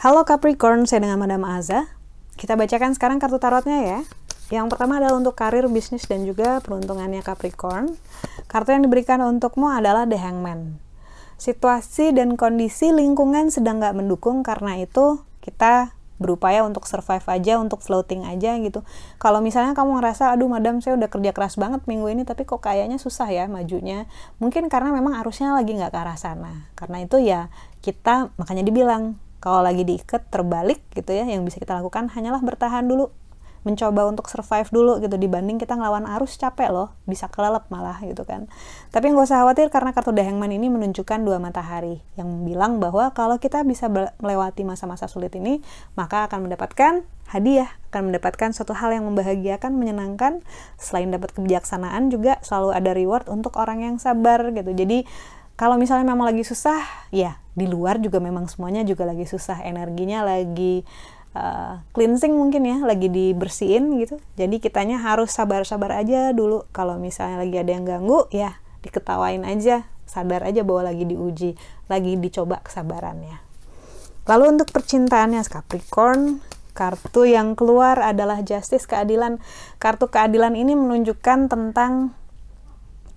[0.00, 1.84] Halo Capricorn, saya dengan Madam Aza.
[2.32, 4.00] Kita bacakan sekarang kartu tarotnya ya.
[4.48, 7.94] Yang pertama adalah untuk karir, bisnis, dan juga peruntungannya Capricorn.
[8.48, 10.80] Kartu yang diberikan untukmu adalah The Hangman.
[11.36, 17.80] Situasi dan kondisi lingkungan sedang nggak mendukung, karena itu kita berupaya untuk survive aja, untuk
[17.80, 18.84] floating aja gitu.
[19.16, 22.60] Kalau misalnya kamu ngerasa, aduh madam saya udah kerja keras banget minggu ini, tapi kok
[22.60, 24.04] kayaknya susah ya majunya.
[24.38, 26.68] Mungkin karena memang arusnya lagi nggak ke arah sana.
[26.76, 27.48] Karena itu ya
[27.80, 32.84] kita makanya dibilang kalau lagi diikat terbalik gitu ya yang bisa kita lakukan hanyalah bertahan
[32.84, 33.08] dulu
[33.60, 38.24] mencoba untuk survive dulu gitu dibanding kita ngelawan arus capek loh bisa kelelep malah gitu
[38.24, 38.48] kan.
[38.88, 43.12] Tapi nggak usah khawatir karena kartu The Hangman ini menunjukkan dua matahari yang bilang bahwa
[43.12, 45.60] kalau kita bisa melewati masa-masa sulit ini
[45.94, 50.42] maka akan mendapatkan hadiah akan mendapatkan suatu hal yang membahagiakan menyenangkan.
[50.80, 54.72] Selain dapat kebijaksanaan juga selalu ada reward untuk orang yang sabar gitu.
[54.74, 55.06] Jadi
[55.60, 56.80] kalau misalnya memang lagi susah
[57.12, 60.86] ya di luar juga memang semuanya juga lagi susah energinya lagi
[61.34, 64.18] uh, cleansing mungkin ya lagi dibersihin gitu.
[64.34, 66.66] Jadi kitanya harus sabar-sabar aja dulu.
[66.74, 69.86] Kalau misalnya lagi ada yang ganggu ya diketawain aja.
[70.10, 71.54] Sadar aja bahwa lagi diuji
[71.86, 73.38] lagi dicoba kesabarannya.
[74.26, 76.42] Lalu untuk percintaannya Capricorn
[76.74, 79.38] kartu yang keluar adalah justice keadilan.
[79.78, 82.14] Kartu keadilan ini menunjukkan tentang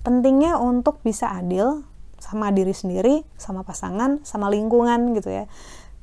[0.00, 1.84] pentingnya untuk bisa adil
[2.20, 5.44] sama diri sendiri, sama pasangan, sama lingkungan gitu ya.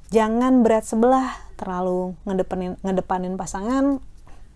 [0.07, 3.99] Jangan berat sebelah, terlalu ngedepanin ngedepanin pasangan,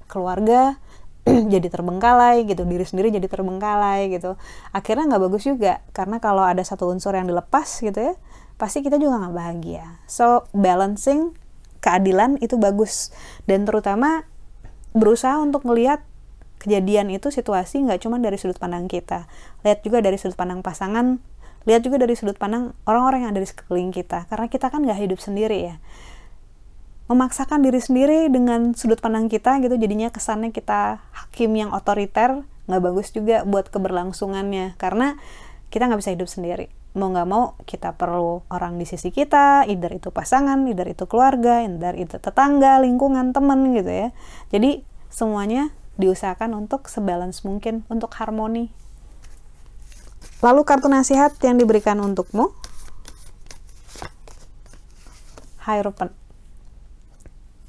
[0.08, 0.80] keluarga
[1.54, 4.40] jadi terbengkalai gitu, diri sendiri jadi terbengkalai gitu.
[4.72, 8.14] Akhirnya nggak bagus juga karena kalau ada satu unsur yang dilepas gitu ya,
[8.56, 10.00] pasti kita juga nggak bahagia.
[10.08, 11.36] So balancing
[11.84, 13.12] keadilan itu bagus
[13.50, 14.24] dan terutama
[14.96, 16.06] berusaha untuk melihat
[16.62, 19.26] kejadian itu situasi nggak cuma dari sudut pandang kita,
[19.66, 21.18] lihat juga dari sudut pandang pasangan
[21.66, 24.26] lihat juga dari sudut pandang orang-orang yang ada di sekeliling kita.
[24.28, 25.76] Karena kita kan nggak hidup sendiri ya.
[27.12, 32.82] Memaksakan diri sendiri dengan sudut pandang kita gitu jadinya kesannya kita hakim yang otoriter nggak
[32.82, 34.80] bagus juga buat keberlangsungannya.
[34.82, 35.20] Karena
[35.70, 36.68] kita nggak bisa hidup sendiri.
[36.92, 41.64] Mau nggak mau kita perlu orang di sisi kita either itu pasangan either itu keluarga
[41.64, 44.10] either itu tetangga lingkungan temen gitu ya.
[44.52, 48.72] Jadi semuanya diusahakan untuk sebalance mungkin untuk harmoni
[50.42, 52.50] Lalu kartu nasihat yang diberikan untukmu.
[55.62, 56.18] Hierophant.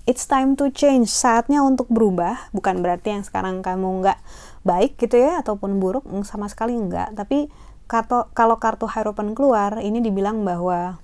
[0.09, 1.13] It's time to change.
[1.13, 2.49] Saatnya untuk berubah.
[2.57, 4.19] Bukan berarti yang sekarang kamu nggak
[4.65, 6.09] baik gitu ya, ataupun buruk.
[6.25, 7.13] Sama sekali nggak.
[7.13, 7.53] Tapi
[7.85, 10.97] kartu, kalau kartu Hierophant keluar, ini dibilang bahwa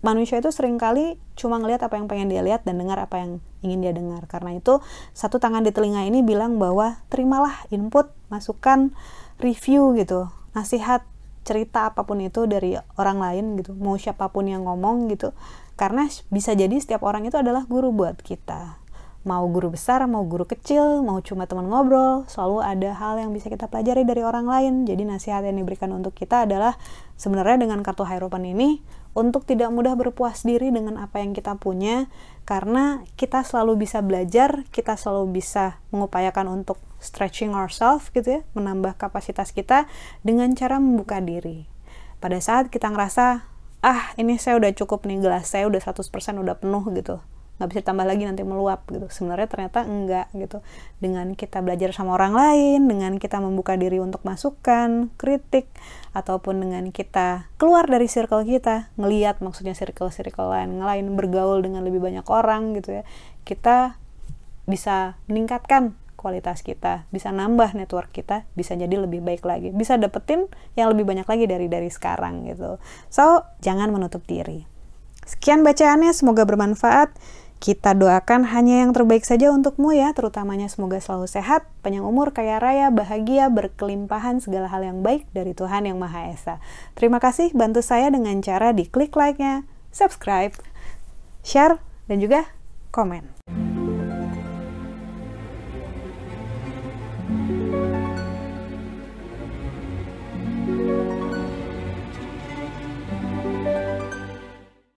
[0.00, 3.44] manusia itu sering kali cuma ngelihat apa yang pengen dia lihat dan dengar apa yang
[3.60, 4.24] ingin dia dengar.
[4.24, 4.80] Karena itu
[5.12, 8.96] satu tangan di telinga ini bilang bahwa terimalah input, masukan,
[9.36, 11.02] review gitu nasihat
[11.44, 15.36] cerita apa pun itu dari orang lain gitu mau siapa pun yang ngomong gitu.
[15.76, 18.80] Karena bisa jadi setiap orang itu adalah guru buat kita.
[19.24, 23.48] Mau guru besar mau guru kecil mau cuma teman ngobrol selalu ada hal yang bisa
[23.48, 24.74] kita pelajari dari orang lain.
[24.88, 26.76] Jadi nasihat yang diberikan untuk kita adalah
[27.20, 28.80] sebenarnya dengan kartu Hierophant ini
[29.14, 32.10] untuk tidak mudah berpuas diri dengan apa yang kita punya
[32.44, 38.96] karena kita selalu bisa belajar, kita selalu bisa mengupayakan untuk stretching ourselves gitu ya, menambah
[38.96, 39.84] kapasitas kita
[40.24, 41.68] dengan cara membuka diri.
[42.18, 43.44] Pada saat kita ngerasa,
[43.84, 46.08] ah ini saya udah cukup nih gelas saya udah 100%
[46.40, 47.20] udah penuh gitu.
[47.54, 49.06] Nggak bisa tambah lagi nanti meluap gitu.
[49.12, 50.58] Sebenarnya ternyata enggak gitu.
[50.98, 55.70] Dengan kita belajar sama orang lain dengan kita membuka diri untuk masukan kritik
[56.16, 61.98] ataupun dengan kita keluar dari circle kita ngeliat maksudnya circle-circle lain ngelain bergaul dengan lebih
[61.98, 63.04] banyak orang gitu ya
[63.42, 63.98] kita
[64.64, 70.48] bisa meningkatkan kualitas kita, bisa nambah network kita, bisa jadi lebih baik lagi, bisa dapetin
[70.72, 72.80] yang lebih banyak lagi dari dari sekarang gitu.
[73.12, 74.64] So, jangan menutup diri.
[75.28, 77.12] Sekian bacaannya, semoga bermanfaat.
[77.60, 82.60] Kita doakan hanya yang terbaik saja untukmu ya, terutamanya semoga selalu sehat, panjang umur, kaya
[82.60, 86.60] raya, bahagia, berkelimpahan segala hal yang baik dari Tuhan Yang Maha Esa.
[86.92, 89.64] Terima kasih bantu saya dengan cara di klik like-nya,
[89.96, 90.52] subscribe,
[91.40, 92.52] share, dan juga
[92.92, 93.63] komen.
[97.26, 97.63] Thank you.